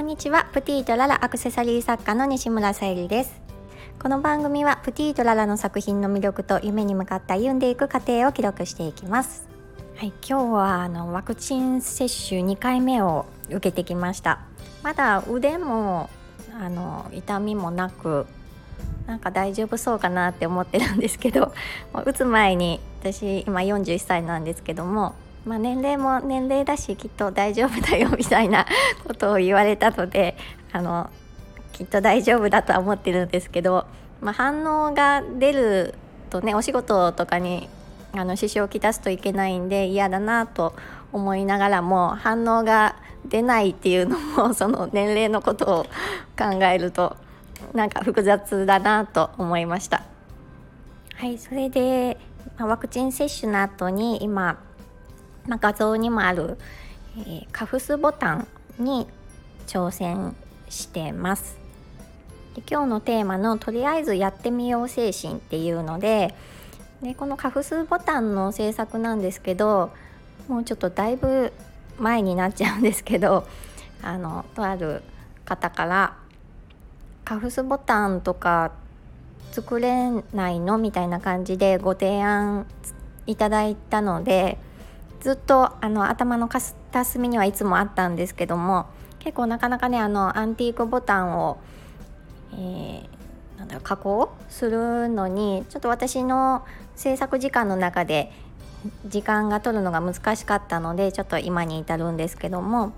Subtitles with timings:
[0.00, 0.48] こんにちは。
[0.54, 3.38] プティとララアクセサリー作家の西村さゆりです。
[4.02, 9.46] この番組はプティとララの作品の魅力と夢に向かって歩んでいく過程を記録していきます。
[9.96, 14.40] はい、今日はあのワクチン接種2回目を受けてきました。
[14.82, 16.08] まだ腕も
[16.58, 18.26] あの痛みもなく
[19.06, 21.52] なんか大丈夫そうかなって思ってるんですけど
[21.92, 25.14] 打つ前に私今41歳なんですけども
[25.44, 28.66] まあ、年齢も年齢だしきっと大丈夫だよみたいな
[29.06, 30.36] ことを言われたので
[30.72, 31.10] あの
[31.72, 33.86] きっと大丈夫だとは思ってるんですけど、
[34.20, 35.94] まあ、反応が出る
[36.28, 37.68] とねお仕事とかに
[38.12, 40.74] あの支障をきたすといけないんで嫌だなと
[41.12, 45.84] 思いながらも反応が出ないっていうのも その年齢のことを
[46.38, 47.16] 考えると
[47.72, 50.02] なんか複雑だなと思いました。
[51.16, 52.18] はいそれで、
[52.56, 54.58] まあ、ワクチン接種の後に今
[55.46, 56.58] まあ、画像にもある、
[57.18, 58.46] えー、カフスボタン
[58.78, 59.06] に
[59.66, 60.34] 挑戦
[60.68, 61.58] してます
[62.54, 66.34] で今日のテーマの「とりあえずやってみよう精神」っていうので
[67.02, 69.90] でこのカフスボタンの制作なんですけど
[70.48, 71.52] もうちょっとだいぶ
[71.98, 73.46] 前になっちゃうんですけど
[74.02, 75.02] あのとある
[75.44, 76.16] 方から
[77.24, 78.72] 「カフスボタンとか
[79.52, 82.66] 作れないの?」みたいな感じでご提案
[83.26, 84.58] いただいたので
[85.20, 88.86] ずっとあの頭の片隅にはいつもあったんですけども
[89.18, 91.58] 結構なかなかねあのアンティークボタンを、
[92.52, 96.64] えー、なんだろ加工するのにちょっと私の
[96.96, 98.32] 制作時間の中で
[99.06, 102.92] 時間が取るのが難しかったのでちょっと今に至るんですけども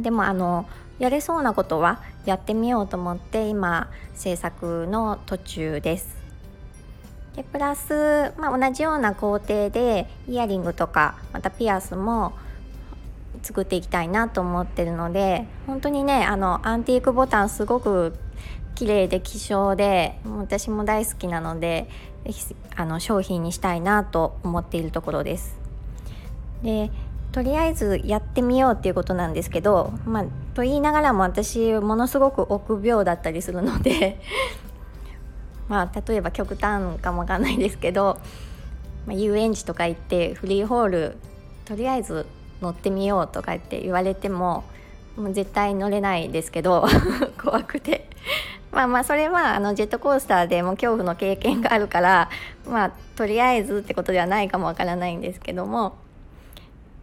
[0.00, 0.66] でもあの
[0.98, 6.23] やれそうなことはやってみようと思って今制作の途中です。
[7.36, 12.32] でプラス、まあ、同じような工程でイヤリングとかまたピアスも
[13.42, 18.14] 作っていきたいなと思ってるので本当にねあのアンティークボタンすごく
[18.74, 21.88] 綺麗で希少で私も大好きなので
[22.76, 25.56] あの商品にしたいなと思っているところです。
[26.62, 26.90] で
[27.32, 34.20] とりあえずやってみようっていうことなんですけど、まあ、と言いながらも私ものすごく臆病だったりするので
[35.68, 38.18] まあ例えば極端かもわかんないですけど、
[39.06, 41.16] まあ、遊園地とか行ってフリーホール
[41.64, 42.26] とりあえず
[42.60, 44.64] 乗ってみようとかって言われても
[45.16, 46.86] もう絶対乗れないですけど
[47.42, 48.08] 怖くて。
[48.74, 52.28] まあまあそれはあのジェットコースターでも恐怖の経験があるから
[52.68, 55.94] まあとりあえずってことではないかもわからないんですけども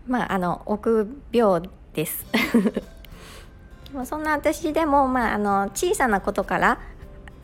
[0.05, 1.61] まああの臆病
[1.94, 2.25] です。
[4.05, 6.79] そんな私でも、まあ、あの小さなことから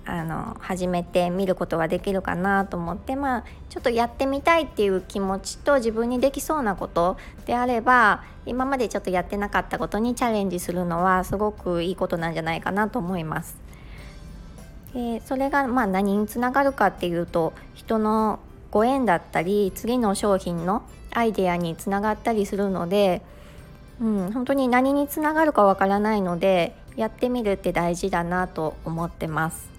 [0.10, 13.58] あの始めてみることができるかなと思ってまあちょっとやってみたいっていう気持ちと自分にできそうなことであれば今までちょっとやってなかったことにチャレンジするのはすごくいいことなんじゃないかなと思います。
[14.94, 18.40] でそれがまあ何につながるかっていうと人の
[18.72, 23.22] ご縁だったり次の商品のアイデアにつながったりするので、
[24.00, 29.77] うん、本当に何につながるかわからないのでやってみるって大事だなと思ってます。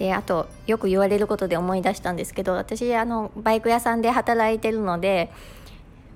[0.00, 5.30] であとよく言われることで思い出したんですけど私あのバイク屋さんで働いてるので、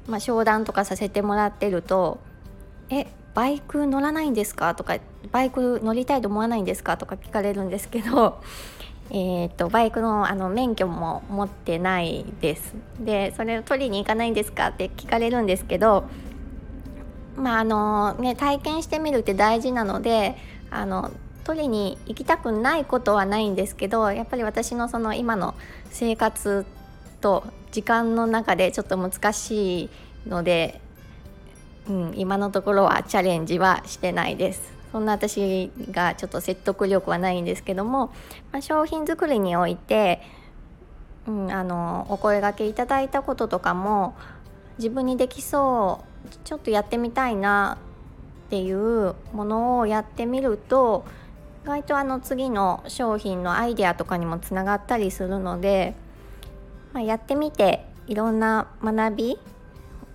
[0.08, 2.18] まあ、商談とかさせてもらってると
[2.88, 4.96] 「えバイク乗らないんですか?」とか
[5.30, 8.40] 「バイク乗りたいと思わないんですか?」とか聞かれるんですけど。
[9.10, 14.68] えーと、バイクのあの免許も持ってないですでそれを取りに行かないんですか？
[14.68, 16.04] って聞かれるんですけど
[17.36, 20.36] まああのね体験してみるって大事なので
[20.70, 21.10] あの
[21.44, 25.54] 取りに行きたくないことはないんですけどやっぱり私のその今の
[25.90, 26.64] 生活
[27.20, 29.90] と時間の中でちょっと難しい
[30.28, 30.80] ので、
[31.88, 34.74] うん、今のところはチャレンジはしてないです。
[34.92, 38.12] そんな私がちょっと説得力はないんですけども、
[38.52, 40.22] まあ、商品作りにおいて、
[41.26, 44.14] うん、あのお声がけいただいたこととかも
[44.78, 47.76] 自分にできそうちょっとやってみたいな
[48.46, 51.04] っていうものをやってみると
[51.64, 55.94] 意外とあの次の商品のアイデアとかにもつながったりするので、
[56.92, 59.38] まあ、やってみていろんな学び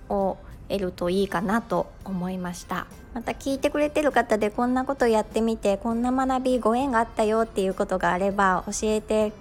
[0.10, 0.38] を
[0.70, 2.86] 得るといいかなと思いました。
[3.16, 9.34] また聞いてくれてる方でこんなことやってみてこんな学びご縁があったよっていうことがあれば教えて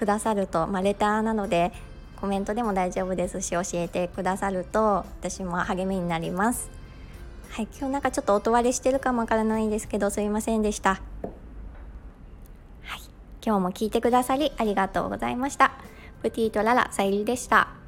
[0.00, 1.72] くださると、まあ、レターなので
[2.16, 6.68] コメントでも大丈夫ですし教えてくださると私も励みになります。
[7.50, 11.00] はい今日なんかちょっと音割れしてるかもわからないんですけどすいませんでした。
[13.44, 15.72] 今日も聞いてくださりありがとうございました。
[16.22, 17.81] プティートララさゆりでした。